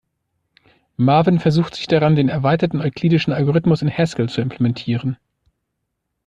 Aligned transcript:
Marvin 0.97 1.39
versucht 1.39 1.75
sich 1.75 1.85
daran, 1.85 2.15
den 2.15 2.27
erweiterten 2.27 2.81
euklidischen 2.81 3.33
Algorithmus 3.33 3.83
in 3.83 3.91
Haskell 3.95 4.29
zu 4.29 4.41
implementieren. 4.41 5.15